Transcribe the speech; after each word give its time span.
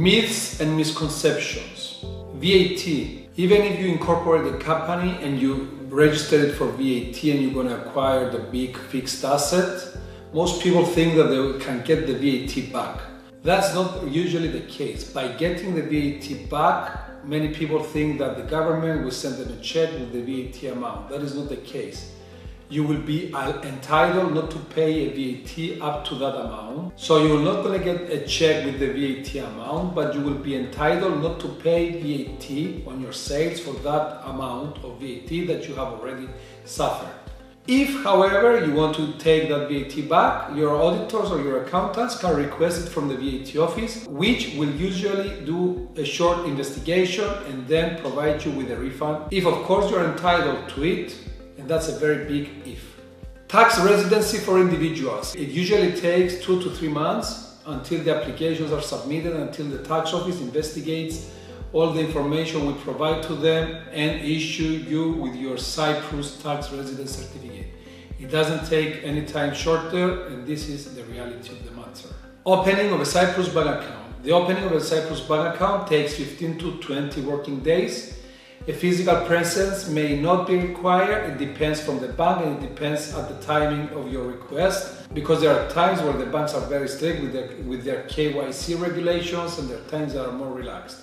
Myths 0.00 0.60
and 0.60 0.78
misconceptions. 0.78 2.02
VAT. 2.36 2.86
Even 3.36 3.60
if 3.68 3.78
you 3.78 3.88
incorporate 3.88 4.46
a 4.54 4.56
company 4.56 5.18
and 5.20 5.38
you 5.38 5.68
register 5.90 6.36
it 6.36 6.54
for 6.54 6.68
VAT 6.68 7.22
and 7.30 7.42
you're 7.42 7.52
going 7.52 7.68
to 7.68 7.78
acquire 7.84 8.30
the 8.30 8.38
big 8.38 8.78
fixed 8.78 9.22
asset, 9.22 9.98
most 10.32 10.62
people 10.62 10.86
think 10.86 11.16
that 11.16 11.24
they 11.24 11.62
can 11.62 11.84
get 11.84 12.06
the 12.06 12.14
VAT 12.14 12.72
back. 12.72 12.98
That's 13.42 13.74
not 13.74 14.10
usually 14.10 14.48
the 14.48 14.66
case. 14.78 15.12
By 15.12 15.28
getting 15.32 15.74
the 15.74 15.82
VAT 15.82 16.48
back, 16.48 17.22
many 17.22 17.52
people 17.52 17.82
think 17.82 18.20
that 18.20 18.38
the 18.38 18.44
government 18.44 19.04
will 19.04 19.10
send 19.10 19.36
them 19.36 19.52
a 19.52 19.60
check 19.60 19.92
with 19.92 20.14
the 20.14 20.22
VAT 20.22 20.72
amount. 20.72 21.10
That 21.10 21.20
is 21.20 21.34
not 21.34 21.50
the 21.50 21.58
case 21.58 22.12
you 22.70 22.84
will 22.84 23.00
be 23.00 23.32
entitled 23.34 24.32
not 24.32 24.48
to 24.52 24.58
pay 24.76 25.08
a 25.08 25.10
VAT 25.10 25.82
up 25.82 26.04
to 26.04 26.14
that 26.14 26.36
amount. 26.36 26.98
So 26.98 27.26
you're 27.26 27.42
not 27.42 27.64
going 27.64 27.78
to 27.80 27.84
get 27.84 28.10
a 28.10 28.24
check 28.26 28.64
with 28.64 28.78
the 28.78 28.86
VAT 28.86 29.34
amount, 29.44 29.96
but 29.96 30.14
you 30.14 30.20
will 30.20 30.38
be 30.50 30.54
entitled 30.54 31.20
not 31.20 31.40
to 31.40 31.48
pay 31.48 31.90
VAT 32.00 32.86
on 32.86 33.00
your 33.00 33.12
sales 33.12 33.58
for 33.58 33.72
that 33.88 34.22
amount 34.24 34.76
of 34.84 35.00
VAT 35.00 35.48
that 35.48 35.66
you 35.68 35.74
have 35.74 35.88
already 35.94 36.28
suffered. 36.64 37.12
If, 37.66 38.02
however, 38.04 38.64
you 38.64 38.72
want 38.72 38.96
to 38.96 39.12
take 39.18 39.48
that 39.48 39.68
VAT 39.68 40.08
back, 40.08 40.56
your 40.56 40.74
auditors 40.76 41.30
or 41.30 41.42
your 41.42 41.64
accountants 41.64 42.18
can 42.18 42.34
request 42.36 42.86
it 42.86 42.90
from 42.90 43.08
the 43.08 43.16
VAT 43.16 43.56
office, 43.56 44.06
which 44.06 44.54
will 44.54 44.70
usually 44.70 45.44
do 45.44 45.88
a 45.96 46.04
short 46.04 46.46
investigation 46.46 47.28
and 47.48 47.66
then 47.66 48.00
provide 48.00 48.44
you 48.44 48.52
with 48.52 48.70
a 48.70 48.76
refund. 48.76 49.32
If, 49.32 49.44
of 49.44 49.62
course, 49.64 49.90
you're 49.90 50.04
entitled 50.04 50.68
to 50.70 50.84
it, 50.84 51.16
and 51.60 51.68
that's 51.68 51.88
a 51.88 51.98
very 51.98 52.24
big 52.24 52.66
if. 52.66 52.96
Tax 53.48 53.78
residency 53.80 54.38
for 54.38 54.58
individuals. 54.58 55.34
It 55.34 55.48
usually 55.48 55.92
takes 55.92 56.42
two 56.42 56.62
to 56.62 56.70
three 56.70 56.88
months 56.88 57.58
until 57.66 58.02
the 58.02 58.16
applications 58.16 58.72
are 58.72 58.80
submitted, 58.80 59.36
until 59.36 59.66
the 59.66 59.82
tax 59.82 60.14
office 60.14 60.40
investigates 60.40 61.30
all 61.72 61.92
the 61.92 62.00
information 62.00 62.66
we 62.66 62.72
provide 62.80 63.22
to 63.24 63.34
them 63.34 63.84
and 63.92 64.22
issue 64.22 64.84
you 64.88 65.12
with 65.12 65.36
your 65.36 65.58
Cyprus 65.58 66.42
tax 66.42 66.72
residence 66.72 67.16
certificate. 67.16 67.66
It 68.18 68.30
doesn't 68.30 68.66
take 68.68 69.04
any 69.04 69.24
time 69.24 69.54
shorter, 69.54 70.26
and 70.26 70.46
this 70.46 70.68
is 70.68 70.94
the 70.94 71.04
reality 71.04 71.52
of 71.52 71.64
the 71.64 71.72
matter. 71.72 72.08
Opening 72.46 72.92
of 72.92 73.00
a 73.00 73.06
Cyprus 73.06 73.48
bank 73.48 73.82
account. 73.82 74.22
The 74.22 74.32
opening 74.32 74.64
of 74.64 74.72
a 74.72 74.80
Cyprus 74.80 75.20
bank 75.20 75.54
account 75.54 75.88
takes 75.88 76.14
15 76.14 76.58
to 76.58 76.78
20 76.78 77.20
working 77.20 77.60
days 77.60 78.19
a 78.66 78.72
physical 78.74 79.24
presence 79.24 79.88
may 79.88 80.20
not 80.20 80.46
be 80.46 80.56
required. 80.56 81.30
It 81.30 81.38
depends 81.38 81.80
from 81.80 81.98
the 81.98 82.08
bank 82.08 82.44
and 82.44 82.62
it 82.62 82.68
depends 82.68 83.14
at 83.14 83.28
the 83.28 83.46
timing 83.46 83.88
of 83.90 84.12
your 84.12 84.24
request 84.24 85.12
because 85.14 85.40
there 85.40 85.58
are 85.58 85.70
times 85.70 86.02
where 86.02 86.12
the 86.12 86.26
banks 86.26 86.52
are 86.52 86.66
very 86.66 86.86
strict 86.86 87.22
with 87.22 87.32
their, 87.32 87.48
with 87.64 87.84
their 87.84 88.02
KYC 88.02 88.78
regulations 88.78 89.58
and 89.58 89.70
there 89.70 89.78
are 89.78 89.88
times 89.88 90.12
that 90.12 90.26
are 90.26 90.32
more 90.32 90.52
relaxed. 90.52 90.98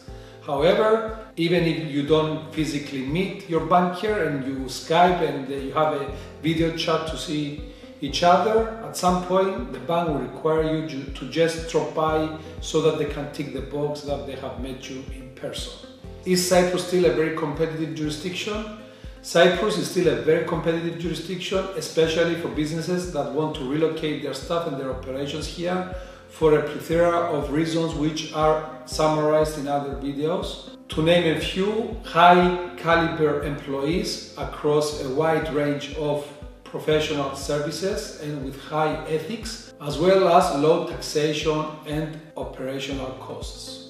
However, 0.45 1.27
even 1.35 1.63
if 1.63 1.91
you 1.91 2.03
don't 2.03 2.53
physically 2.53 3.05
meet 3.05 3.49
your 3.49 3.65
banker 3.65 4.25
and 4.25 4.45
you 4.45 4.65
Skype 4.67 5.21
and 5.27 5.49
you 5.49 5.73
have 5.73 5.93
a 5.93 6.11
video 6.43 6.77
chat 6.77 7.07
to 7.07 7.17
see 7.17 7.73
each 8.01 8.21
other, 8.21 8.67
at 8.85 8.95
some 8.95 9.25
point 9.25 9.73
the 9.73 9.79
bank 9.79 10.09
will 10.09 10.19
require 10.19 10.77
you 10.77 10.87
to 10.87 11.29
just 11.29 11.71
drop 11.71 11.95
by 11.95 12.37
so 12.61 12.81
that 12.81 12.99
they 12.99 13.11
can 13.11 13.31
tick 13.33 13.51
the 13.51 13.61
box 13.61 14.01
that 14.01 14.27
they 14.27 14.35
have 14.35 14.61
met 14.61 14.87
you 14.87 15.03
in 15.15 15.31
person. 15.33 15.86
Is 16.27 16.45
Cyprus 16.45 16.85
still 16.85 17.05
a 17.05 17.13
very 17.13 17.37
competitive 17.37 17.95
jurisdiction? 17.95 18.79
Cyprus 19.21 19.77
is 19.77 19.89
still 19.89 20.09
a 20.09 20.21
very 20.23 20.45
competitive 20.45 20.99
jurisdiction, 20.99 21.59
especially 21.77 22.35
for 22.35 22.49
businesses 22.49 23.13
that 23.13 23.31
want 23.31 23.55
to 23.55 23.63
relocate 23.63 24.23
their 24.23 24.33
staff 24.33 24.67
and 24.67 24.77
their 24.77 24.91
operations 24.91 25.47
here 25.47 25.95
for 26.27 26.59
a 26.59 26.63
plethora 26.63 27.31
of 27.31 27.53
reasons 27.53 27.93
which 27.93 28.33
are 28.33 28.69
summarized 28.85 29.57
in 29.57 29.69
other 29.69 29.95
videos. 30.01 30.75
To 30.89 31.01
name 31.01 31.37
a 31.37 31.39
few, 31.39 31.95
high 32.03 32.71
caliber 32.75 33.43
employees 33.43 34.35
across 34.37 35.01
a 35.05 35.09
wide 35.09 35.53
range 35.53 35.95
of 35.95 36.27
professional 36.65 37.37
services 37.37 38.19
and 38.19 38.43
with 38.43 38.59
high 38.63 39.01
ethics, 39.07 39.73
as 39.79 39.97
well 39.97 40.27
as 40.27 40.61
low 40.61 40.89
taxation 40.89 41.67
and 41.85 42.19
operational 42.35 43.11
costs. 43.11 43.86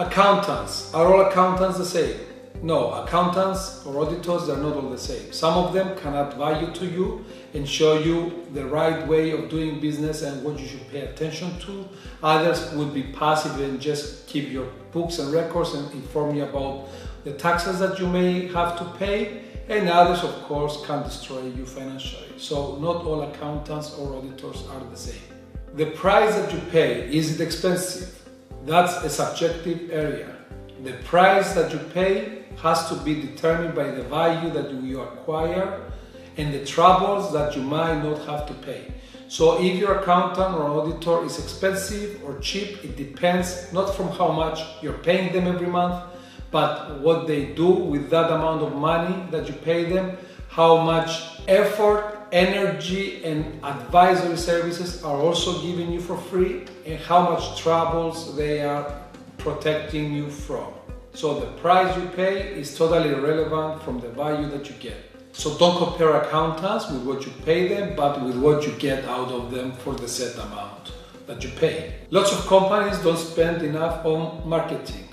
Accountants. 0.00 0.94
Are 0.94 1.12
all 1.12 1.26
accountants 1.26 1.76
the 1.76 1.84
same? 1.84 2.16
No, 2.62 2.90
accountants 2.92 3.84
or 3.84 4.00
auditors, 4.00 4.46
they're 4.46 4.56
not 4.56 4.74
all 4.74 4.88
the 4.88 4.96
same. 4.96 5.30
Some 5.30 5.58
of 5.58 5.74
them 5.74 5.94
can 5.98 6.14
add 6.14 6.32
value 6.38 6.72
to 6.72 6.86
you 6.86 7.22
and 7.52 7.68
show 7.68 7.98
you 7.98 8.46
the 8.54 8.64
right 8.64 9.06
way 9.06 9.32
of 9.32 9.50
doing 9.50 9.78
business 9.78 10.22
and 10.22 10.42
what 10.42 10.58
you 10.58 10.66
should 10.66 10.88
pay 10.90 11.02
attention 11.02 11.58
to. 11.60 11.86
Others 12.22 12.72
would 12.72 12.94
be 12.94 13.02
passive 13.02 13.60
and 13.60 13.78
just 13.78 14.26
keep 14.26 14.50
your 14.50 14.68
books 14.90 15.18
and 15.18 15.30
records 15.34 15.74
and 15.74 15.92
inform 15.92 16.34
you 16.34 16.44
about 16.44 16.88
the 17.24 17.32
taxes 17.32 17.78
that 17.80 17.98
you 17.98 18.08
may 18.08 18.48
have 18.48 18.78
to 18.78 18.84
pay. 18.98 19.42
And 19.68 19.86
others, 19.90 20.24
of 20.24 20.32
course, 20.44 20.82
can 20.86 21.02
destroy 21.02 21.42
you 21.42 21.66
financially. 21.66 22.38
So, 22.38 22.76
not 22.76 23.04
all 23.04 23.20
accountants 23.20 23.98
or 23.98 24.16
auditors 24.16 24.66
are 24.70 24.82
the 24.90 24.96
same. 24.96 25.20
The 25.74 25.90
price 25.90 26.34
that 26.36 26.50
you 26.54 26.60
pay 26.70 27.14
is 27.14 27.38
it 27.38 27.44
expensive? 27.44 28.19
That's 28.64 29.02
a 29.04 29.08
subjective 29.08 29.90
area. 29.90 30.36
The 30.84 30.92
price 31.04 31.54
that 31.54 31.72
you 31.72 31.78
pay 31.94 32.44
has 32.62 32.88
to 32.88 32.94
be 32.96 33.14
determined 33.20 33.74
by 33.74 33.90
the 33.90 34.02
value 34.04 34.50
that 34.50 34.70
you 34.70 35.00
acquire 35.00 35.90
and 36.36 36.52
the 36.52 36.64
troubles 36.64 37.32
that 37.32 37.56
you 37.56 37.62
might 37.62 38.02
not 38.02 38.18
have 38.26 38.46
to 38.46 38.54
pay. 38.54 38.92
So 39.28 39.62
if 39.62 39.76
your 39.76 40.00
accountant 40.00 40.54
or 40.54 40.68
auditor 40.68 41.24
is 41.24 41.38
expensive 41.38 42.20
or 42.24 42.38
cheap, 42.40 42.84
it 42.84 42.96
depends 42.96 43.72
not 43.72 43.94
from 43.94 44.08
how 44.08 44.32
much 44.32 44.60
you're 44.82 44.98
paying 44.98 45.32
them 45.32 45.46
every 45.46 45.68
month, 45.68 46.02
but 46.50 47.00
what 47.00 47.26
they 47.26 47.46
do 47.54 47.68
with 47.68 48.10
that 48.10 48.30
amount 48.30 48.62
of 48.62 48.74
money 48.74 49.26
that 49.30 49.46
you 49.46 49.54
pay 49.54 49.84
them, 49.84 50.18
how 50.48 50.82
much 50.82 51.40
effort 51.46 52.09
energy 52.32 53.24
and 53.24 53.62
advisory 53.64 54.36
services 54.36 55.02
are 55.02 55.16
also 55.16 55.60
given 55.62 55.90
you 55.92 56.00
for 56.00 56.16
free 56.16 56.64
and 56.86 56.98
how 57.00 57.30
much 57.30 57.60
troubles 57.60 58.36
they 58.36 58.62
are 58.62 58.94
protecting 59.38 60.12
you 60.12 60.28
from. 60.30 60.72
So 61.12 61.40
the 61.40 61.46
price 61.58 61.96
you 61.96 62.06
pay 62.10 62.52
is 62.52 62.76
totally 62.76 63.10
irrelevant 63.10 63.82
from 63.82 64.00
the 64.00 64.10
value 64.10 64.48
that 64.50 64.68
you 64.68 64.76
get. 64.76 64.96
So 65.32 65.56
don't 65.58 65.78
compare 65.78 66.22
accountants 66.22 66.88
with 66.90 67.02
what 67.02 67.24
you 67.24 67.32
pay 67.44 67.68
them, 67.68 67.96
but 67.96 68.22
with 68.22 68.36
what 68.36 68.66
you 68.66 68.72
get 68.72 69.04
out 69.06 69.30
of 69.30 69.50
them 69.50 69.72
for 69.72 69.94
the 69.94 70.08
set 70.08 70.34
amount 70.44 70.92
that 71.26 71.42
you 71.42 71.50
pay. 71.50 71.94
Lots 72.10 72.32
of 72.32 72.46
companies 72.46 72.98
don't 72.98 73.16
spend 73.16 73.62
enough 73.62 74.04
on 74.04 74.48
marketing. 74.48 75.08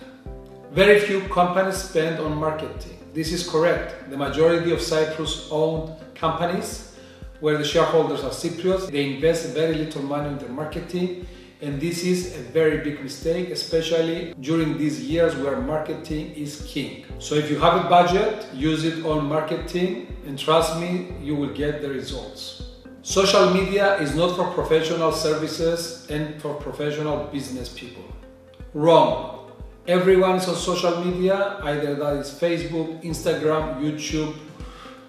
Very 0.72 1.00
few 1.00 1.22
companies 1.30 1.78
spend 1.78 2.20
on 2.20 2.36
marketing. 2.36 2.98
This 3.14 3.32
is 3.32 3.48
correct. 3.48 4.10
The 4.10 4.18
majority 4.18 4.72
of 4.72 4.82
Cyprus 4.82 5.48
owned 5.50 5.96
companies 6.14 6.96
where 7.40 7.58
the 7.58 7.64
shareholders 7.64 8.24
are 8.24 8.32
Cypriots. 8.32 8.90
They 8.92 9.16
invest 9.16 9.54
very 9.54 9.76
little 9.76 10.04
money 10.04 10.30
in 10.30 10.38
their 10.38 10.50
marketing, 10.50 11.28
and 11.62 11.82
this 11.82 12.04
is 12.04 12.36
a 12.36 12.40
very 12.52 12.78
big 12.84 13.02
mistake, 13.04 13.50
especially 13.50 14.34
during 14.42 14.78
these 14.78 15.02
years 15.02 15.36
where 15.36 15.60
marketing 15.60 16.34
is 16.36 16.64
king. 16.68 17.06
So 17.20 17.36
if 17.36 17.50
you 17.50 17.60
have 17.60 17.86
a 17.86 17.90
budget, 17.90 18.48
use 18.54 18.84
it 18.84 19.06
on 19.06 19.26
marketing, 19.26 20.16
and 20.26 20.38
trust 20.38 20.80
me, 20.80 21.14
you 21.22 21.36
will 21.36 21.54
get 21.54 21.82
the 21.82 21.90
results. 21.90 22.64
Social 23.02 23.52
media 23.52 23.98
is 24.02 24.14
not 24.16 24.36
for 24.36 24.52
professional 24.52 25.12
services 25.12 26.06
and 26.10 26.42
for 26.42 26.54
professional 26.56 27.26
business 27.28 27.70
people. 27.70 28.04
Wrong. 28.74 29.52
Everyone 29.88 30.36
is 30.36 30.48
on 30.50 30.56
social 30.56 31.04
media, 31.04 31.58
either 31.64 31.96
that 31.96 32.18
is 32.18 32.30
Facebook, 32.30 33.02
Instagram, 33.04 33.80
YouTube, 33.80 34.36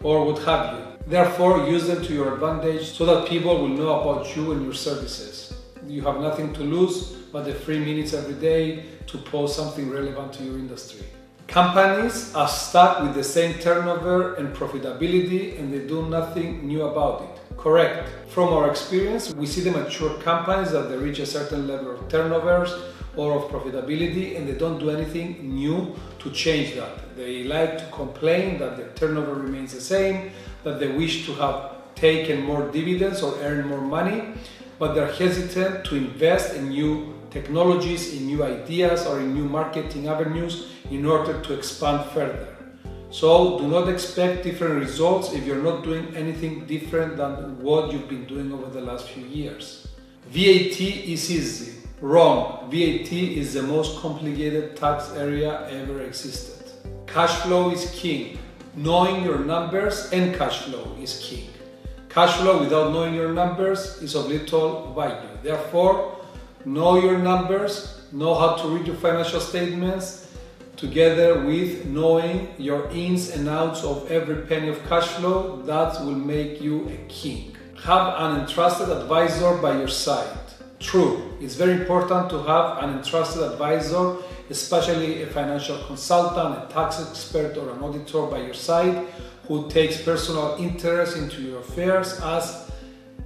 or 0.02 0.24
what 0.24 0.38
have 0.44 0.78
you. 0.78 0.84
Therefore, 1.06 1.66
use 1.68 1.86
them 1.86 2.02
to 2.04 2.12
your 2.12 2.34
advantage 2.34 2.92
so 2.92 3.06
that 3.06 3.28
people 3.28 3.58
will 3.58 3.68
know 3.68 4.00
about 4.00 4.36
you 4.36 4.52
and 4.52 4.62
your 4.62 4.74
services. 4.74 5.54
You 5.86 6.02
have 6.02 6.20
nothing 6.20 6.52
to 6.54 6.62
lose 6.62 7.12
but 7.32 7.44
the 7.44 7.54
free 7.54 7.78
minutes 7.78 8.12
every 8.12 8.34
day 8.34 8.84
to 9.06 9.18
post 9.18 9.56
something 9.56 9.90
relevant 9.90 10.34
to 10.34 10.44
your 10.44 10.58
industry. 10.58 11.06
Companies 11.46 12.34
are 12.34 12.46
stuck 12.46 13.00
with 13.00 13.14
the 13.14 13.24
same 13.24 13.58
turnover 13.58 14.34
and 14.34 14.54
profitability 14.54 15.58
and 15.58 15.72
they 15.72 15.86
do 15.86 16.06
nothing 16.06 16.68
new 16.68 16.82
about 16.82 17.22
it. 17.22 17.56
Correct. 17.56 18.06
From 18.28 18.52
our 18.52 18.70
experience, 18.70 19.32
we 19.34 19.46
see 19.46 19.62
the 19.62 19.70
mature 19.70 20.20
companies 20.20 20.70
that 20.72 20.90
they 20.90 20.96
reach 20.96 21.20
a 21.20 21.26
certain 21.26 21.66
level 21.66 21.92
of 21.92 22.06
turnovers 22.10 22.70
or 23.18 23.34
of 23.34 23.50
profitability 23.50 24.36
and 24.36 24.48
they 24.48 24.54
don't 24.54 24.78
do 24.78 24.90
anything 24.90 25.28
new 25.54 25.94
to 26.20 26.30
change 26.30 26.76
that. 26.76 27.16
They 27.16 27.42
like 27.42 27.76
to 27.78 27.84
complain 27.90 28.58
that 28.60 28.76
their 28.76 28.90
turnover 28.94 29.34
remains 29.34 29.74
the 29.74 29.80
same, 29.80 30.30
that 30.62 30.78
they 30.78 30.88
wish 30.88 31.26
to 31.26 31.34
have 31.34 31.72
taken 31.96 32.44
more 32.44 32.70
dividends 32.70 33.22
or 33.22 33.34
earn 33.42 33.66
more 33.66 33.80
money, 33.80 34.22
but 34.78 34.94
they're 34.94 35.12
hesitant 35.12 35.84
to 35.86 35.96
invest 35.96 36.54
in 36.54 36.68
new 36.68 37.12
technologies, 37.30 38.14
in 38.14 38.26
new 38.26 38.44
ideas, 38.44 39.04
or 39.04 39.18
in 39.18 39.34
new 39.34 39.44
marketing 39.44 40.06
avenues 40.06 40.70
in 40.92 41.04
order 41.04 41.40
to 41.42 41.54
expand 41.54 42.08
further. 42.12 42.54
So 43.10 43.58
do 43.58 43.66
not 43.66 43.88
expect 43.88 44.44
different 44.44 44.74
results 44.74 45.32
if 45.32 45.44
you're 45.44 45.62
not 45.62 45.82
doing 45.82 46.14
anything 46.14 46.66
different 46.66 47.16
than 47.16 47.60
what 47.60 47.90
you've 47.90 48.08
been 48.08 48.26
doing 48.26 48.52
over 48.52 48.70
the 48.70 48.82
last 48.82 49.08
few 49.08 49.24
years. 49.24 49.88
VAT 50.28 50.80
is 50.80 51.32
easy. 51.32 51.77
Wrong. 52.00 52.70
VAT 52.70 53.12
is 53.12 53.54
the 53.54 53.62
most 53.62 53.98
complicated 53.98 54.76
tax 54.76 55.10
area 55.16 55.66
ever 55.68 56.02
existed. 56.02 56.70
Cash 57.08 57.40
flow 57.40 57.72
is 57.72 57.90
king. 57.90 58.38
Knowing 58.76 59.24
your 59.24 59.40
numbers 59.40 60.08
and 60.12 60.32
cash 60.36 60.58
flow 60.62 60.94
is 61.02 61.18
king. 61.20 61.50
Cash 62.08 62.36
flow 62.36 62.60
without 62.60 62.92
knowing 62.92 63.14
your 63.14 63.32
numbers 63.32 64.00
is 64.00 64.14
of 64.14 64.28
little 64.28 64.94
value. 64.94 65.28
Therefore, 65.42 66.20
know 66.64 67.00
your 67.00 67.18
numbers, 67.18 68.02
know 68.12 68.32
how 68.32 68.54
to 68.54 68.68
read 68.68 68.86
your 68.86 68.94
financial 68.94 69.40
statements, 69.40 70.30
together 70.76 71.40
with 71.40 71.84
knowing 71.86 72.54
your 72.58 72.88
ins 72.90 73.30
and 73.30 73.48
outs 73.48 73.82
of 73.82 74.08
every 74.08 74.46
penny 74.46 74.68
of 74.68 74.78
cash 74.88 75.08
flow, 75.18 75.62
that 75.62 76.00
will 76.04 76.14
make 76.14 76.60
you 76.60 76.88
a 76.90 77.08
king. 77.08 77.56
Have 77.82 78.14
an 78.20 78.40
entrusted 78.42 78.88
advisor 78.88 79.56
by 79.56 79.76
your 79.76 79.88
side. 79.88 80.47
True, 80.80 81.36
it's 81.40 81.56
very 81.56 81.72
important 81.72 82.30
to 82.30 82.38
have 82.44 82.84
an 82.84 82.98
entrusted 82.98 83.42
advisor, 83.42 84.14
especially 84.48 85.22
a 85.22 85.26
financial 85.26 85.76
consultant, 85.86 86.54
a 86.54 86.72
tax 86.72 87.00
expert, 87.00 87.56
or 87.56 87.70
an 87.70 87.82
auditor 87.82 88.26
by 88.26 88.38
your 88.38 88.54
side 88.54 89.08
who 89.48 89.68
takes 89.68 90.00
personal 90.00 90.54
interest 90.60 91.16
into 91.16 91.42
your 91.42 91.58
affairs 91.58 92.20
as 92.22 92.70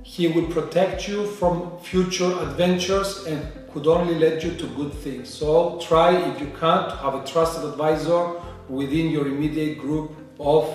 he 0.02 0.28
will 0.28 0.46
protect 0.46 1.06
you 1.06 1.26
from 1.26 1.78
future 1.81 2.32
adventures 2.40 3.26
and 3.26 3.46
could 3.70 3.87
only 3.87 4.14
lead 4.14 4.43
you 4.43 4.54
to 4.56 4.66
good 4.69 4.94
things. 4.94 5.28
So 5.28 5.78
try, 5.78 6.16
if 6.16 6.40
you 6.40 6.46
can, 6.58 6.88
to 6.88 6.96
have 6.96 7.14
a 7.14 7.25
trusted 7.26 7.64
advisor 7.64 8.32
within 8.70 9.10
your 9.10 9.26
immediate 9.26 9.78
group 9.78 10.12
of 10.40 10.75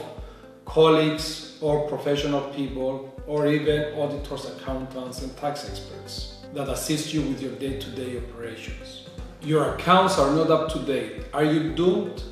colleagues 0.65 1.57
or 1.59 1.87
professional 1.89 2.41
people 2.51 3.19
or 3.25 3.47
even 3.47 3.99
auditors, 3.99 4.45
accountants, 4.45 5.23
and 5.23 5.35
tax 5.37 5.67
experts 5.67 6.36
that 6.57 6.69
assist 6.69 7.13
you 7.13 7.21
with 7.21 7.39
your 7.39 7.51
day 7.51 7.79
to 7.79 7.89
day 7.91 8.17
operations. 8.17 9.07
Your 9.43 9.75
accounts 9.75 10.17
are 10.17 10.33
not 10.33 10.49
up 10.49 10.71
to 10.73 10.79
date. 10.79 11.25
Are 11.31 11.43
you 11.43 11.75
doomed? 11.75 12.23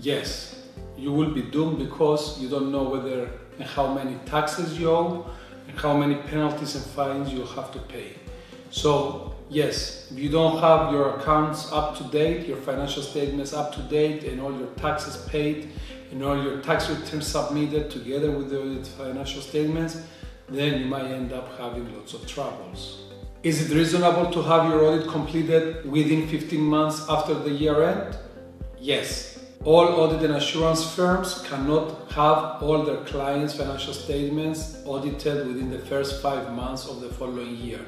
Yes, 0.00 0.62
you 0.96 1.12
will 1.12 1.32
be 1.32 1.42
doomed 1.42 1.78
because 1.80 2.40
you 2.40 2.48
don't 2.48 2.70
know 2.70 2.84
whether 2.84 3.28
and 3.58 3.68
how 3.68 3.92
many 3.92 4.14
taxes 4.24 4.78
you 4.78 4.88
owe 4.90 5.28
and 5.66 5.76
how 5.76 5.96
many 5.96 6.14
penalties 6.14 6.76
and 6.76 6.84
fines 6.84 7.32
you 7.32 7.44
have 7.44 7.72
to 7.72 7.80
pay. 7.80 8.12
So, 8.70 9.34
yes, 9.50 10.12
if 10.12 10.18
you 10.18 10.28
don't 10.28 10.60
have 10.60 10.92
your 10.92 11.18
accounts 11.18 11.72
up 11.72 11.96
to 11.98 12.04
date, 12.04 12.46
your 12.46 12.58
financial 12.58 13.02
statements 13.02 13.52
up 13.52 13.74
to 13.74 13.82
date, 13.82 14.22
and 14.24 14.40
all 14.40 14.56
your 14.56 14.68
taxes 14.76 15.16
paid, 15.28 15.70
and 16.12 16.22
all 16.22 16.40
your 16.40 16.60
tax 16.60 16.88
returns 16.88 17.26
submitted 17.26 17.90
together 17.90 18.30
with 18.30 18.50
the 18.50 18.84
financial 18.90 19.42
statements, 19.42 20.02
then 20.48 20.80
you 20.80 20.86
might 20.86 21.06
end 21.06 21.32
up 21.32 21.58
having 21.58 21.92
lots 21.96 22.14
of 22.14 22.24
troubles. 22.28 23.05
Is 23.46 23.70
it 23.70 23.76
reasonable 23.76 24.28
to 24.32 24.42
have 24.42 24.68
your 24.68 24.82
audit 24.84 25.06
completed 25.06 25.88
within 25.88 26.26
15 26.26 26.60
months 26.60 27.08
after 27.08 27.32
the 27.32 27.50
year 27.50 27.80
end? 27.84 28.18
Yes. 28.76 29.38
All 29.64 29.86
audit 30.00 30.24
and 30.24 30.34
assurance 30.34 30.82
firms 30.96 31.44
cannot 31.46 32.10
have 32.10 32.60
all 32.60 32.82
their 32.82 33.04
clients' 33.04 33.54
financial 33.54 33.94
statements 33.94 34.82
audited 34.84 35.46
within 35.46 35.70
the 35.70 35.78
first 35.78 36.20
five 36.20 36.52
months 36.54 36.88
of 36.88 37.00
the 37.00 37.08
following 37.08 37.54
year. 37.58 37.78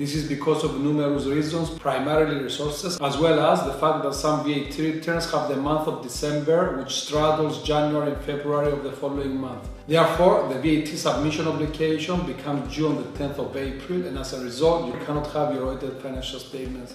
This 0.00 0.14
is 0.14 0.26
because 0.26 0.64
of 0.64 0.80
numerous 0.80 1.26
reasons, 1.26 1.68
primarily 1.68 2.42
resources, 2.42 2.98
as 3.02 3.18
well 3.18 3.38
as 3.52 3.66
the 3.66 3.74
fact 3.74 4.02
that 4.02 4.14
some 4.14 4.44
VAT 4.44 4.78
returns 4.78 5.30
have 5.30 5.50
the 5.50 5.56
month 5.56 5.88
of 5.88 6.02
December, 6.02 6.78
which 6.78 7.02
straddles 7.02 7.62
January 7.62 8.12
and 8.12 8.22
February 8.22 8.72
of 8.72 8.82
the 8.82 8.92
following 8.92 9.38
month. 9.38 9.68
Therefore, 9.86 10.48
the 10.48 10.58
VAT 10.58 10.96
submission 10.96 11.46
obligation 11.46 12.24
becomes 12.24 12.74
due 12.74 12.88
on 12.88 12.96
the 12.96 13.10
10th 13.18 13.40
of 13.40 13.54
April, 13.54 14.06
and 14.06 14.16
as 14.16 14.32
a 14.32 14.42
result, 14.42 14.86
you 14.86 14.98
cannot 15.04 15.26
have 15.34 15.54
your 15.54 15.66
audited 15.66 16.00
financial 16.00 16.40
statements 16.40 16.94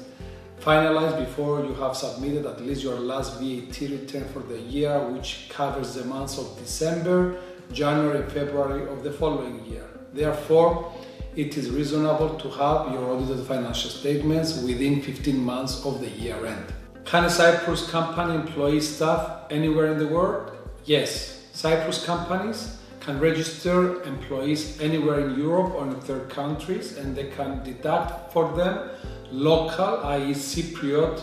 finalized 0.60 1.20
before 1.24 1.64
you 1.64 1.76
have 1.76 1.96
submitted 1.96 2.48
at 2.48 2.60
least 2.60 2.82
your 2.82 3.00
last 3.00 3.40
VAT 3.40 3.82
return 3.82 4.26
for 4.30 4.40
the 4.40 4.60
year, 4.62 4.98
which 5.10 5.46
covers 5.50 5.94
the 5.94 6.04
months 6.06 6.40
of 6.40 6.58
December, 6.58 7.40
January, 7.72 8.28
February 8.32 8.90
of 8.90 9.04
the 9.04 9.12
following 9.12 9.64
year. 9.64 9.86
Therefore, 10.12 10.92
it 11.36 11.58
is 11.58 11.70
reasonable 11.70 12.38
to 12.38 12.50
have 12.50 12.92
your 12.94 13.12
audited 13.12 13.46
financial 13.46 13.90
statements 13.90 14.62
within 14.62 15.02
15 15.02 15.38
months 15.38 15.86
of 15.86 16.00
the 16.00 16.10
year 16.10 16.46
end. 16.46 16.66
Can 17.04 17.26
a 17.26 17.30
Cyprus 17.30 17.90
company 17.90 18.36
employ 18.36 18.80
staff 18.80 19.42
anywhere 19.50 19.92
in 19.92 20.00
the 20.00 20.08
world? 20.08 20.52
Yes, 20.86 21.46
Cyprus 21.54 22.06
companies 22.06 22.78
can 23.00 23.20
register 23.20 24.02
employees 24.04 24.80
anywhere 24.82 25.20
in 25.28 25.38
Europe 25.38 25.76
or 25.76 25.86
in 25.86 26.00
third 26.02 26.30
countries 26.30 26.98
and 26.98 27.16
they 27.16 27.28
can 27.28 27.64
deduct 27.64 28.34
for 28.34 28.56
them 28.56 28.90
local, 29.32 30.04
i.e., 30.06 30.34
Cypriot 30.34 31.22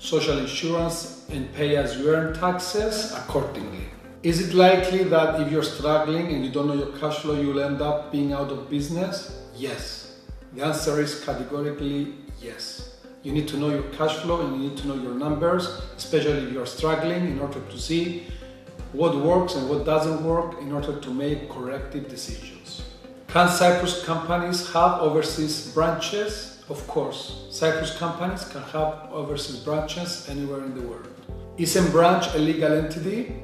social 0.00 0.38
insurance 0.38 1.26
and 1.28 1.52
pay 1.54 1.76
as 1.76 1.96
you 1.98 2.08
earn 2.10 2.34
taxes 2.34 3.12
accordingly. 3.12 3.84
Is 4.22 4.40
it 4.48 4.54
likely 4.54 5.04
that 5.04 5.40
if 5.40 5.52
you're 5.52 5.62
struggling 5.62 6.32
and 6.32 6.44
you 6.44 6.50
don't 6.50 6.66
know 6.66 6.74
your 6.74 6.98
cash 6.98 7.18
flow, 7.18 7.38
you'll 7.40 7.60
end 7.60 7.82
up 7.82 8.10
being 8.10 8.32
out 8.32 8.50
of 8.50 8.68
business? 8.68 9.40
Yes. 9.60 10.16
The 10.54 10.64
answer 10.64 11.02
is 11.02 11.22
categorically 11.22 12.14
yes. 12.40 12.96
You 13.22 13.32
need 13.32 13.46
to 13.48 13.58
know 13.58 13.68
your 13.68 13.82
cash 13.92 14.16
flow 14.16 14.40
and 14.40 14.56
you 14.56 14.70
need 14.70 14.78
to 14.78 14.88
know 14.88 14.94
your 14.94 15.14
numbers, 15.14 15.68
especially 15.98 16.46
if 16.46 16.52
you're 16.54 16.64
struggling, 16.64 17.32
in 17.32 17.38
order 17.38 17.60
to 17.60 17.78
see 17.78 18.26
what 18.92 19.14
works 19.14 19.56
and 19.56 19.68
what 19.68 19.84
doesn't 19.84 20.24
work 20.24 20.58
in 20.62 20.72
order 20.72 20.98
to 20.98 21.10
make 21.12 21.50
corrective 21.50 22.08
decisions. 22.08 22.82
Can 23.28 23.50
Cyprus 23.50 24.02
companies 24.02 24.72
have 24.72 25.00
overseas 25.00 25.70
branches? 25.74 26.64
Of 26.70 26.86
course, 26.88 27.46
Cyprus 27.50 27.98
companies 27.98 28.46
can 28.46 28.62
have 28.62 29.10
overseas 29.12 29.58
branches 29.58 30.26
anywhere 30.30 30.64
in 30.64 30.74
the 30.74 30.88
world. 30.88 31.08
Is 31.58 31.76
a 31.76 31.82
branch 31.90 32.34
a 32.34 32.38
legal 32.38 32.72
entity? 32.72 33.42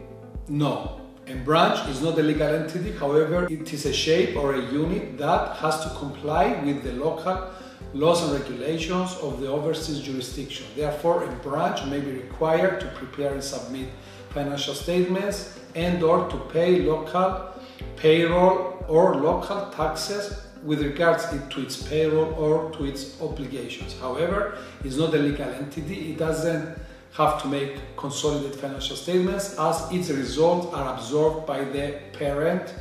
No. 0.48 1.05
A 1.28 1.34
branch 1.34 1.88
is 1.88 2.02
not 2.02 2.16
a 2.20 2.22
legal 2.22 2.46
entity, 2.46 2.92
however, 2.92 3.48
it 3.50 3.72
is 3.72 3.84
a 3.84 3.92
shape 3.92 4.36
or 4.36 4.54
a 4.54 4.60
unit 4.60 5.18
that 5.18 5.56
has 5.56 5.82
to 5.82 5.90
comply 5.98 6.52
with 6.62 6.84
the 6.84 6.92
local 6.92 7.50
laws 7.94 8.22
and 8.22 8.40
regulations 8.40 9.12
of 9.20 9.40
the 9.40 9.48
overseas 9.48 9.98
jurisdiction. 9.98 10.66
Therefore, 10.76 11.24
a 11.24 11.32
branch 11.42 11.84
may 11.86 11.98
be 11.98 12.12
required 12.12 12.78
to 12.78 12.86
prepare 12.94 13.32
and 13.32 13.42
submit 13.42 13.88
financial 14.30 14.74
statements 14.74 15.58
and 15.74 16.00
or 16.00 16.28
to 16.28 16.36
pay 16.52 16.82
local 16.82 17.50
payroll 17.96 18.84
or 18.86 19.16
local 19.16 19.68
taxes 19.70 20.42
with 20.62 20.80
regards 20.80 21.28
to 21.28 21.60
its 21.60 21.82
payroll 21.82 22.34
or 22.34 22.70
to 22.70 22.84
its 22.84 23.20
obligations. 23.20 23.98
However, 23.98 24.58
it's 24.84 24.96
not 24.96 25.12
a 25.12 25.18
legal 25.18 25.48
entity. 25.48 26.12
It 26.12 26.18
doesn't 26.18 26.78
have 27.16 27.40
to 27.40 27.48
make 27.48 27.96
consolidated 27.96 28.60
financial 28.60 28.94
statements 28.94 29.58
as 29.58 29.90
its 29.90 30.10
results 30.10 30.66
are 30.74 30.94
absorbed 30.94 31.46
by 31.46 31.64
the 31.64 31.98
parent 32.12 32.74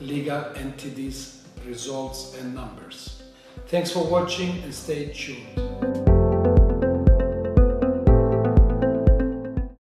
legal 0.00 0.44
entities 0.56 1.44
results 1.64 2.36
and 2.40 2.54
numbers. 2.54 3.22
Thanks 3.68 3.92
for 3.92 4.04
watching 4.04 4.62
and 4.64 4.74
stay 4.74 5.12
tuned. 5.12 5.67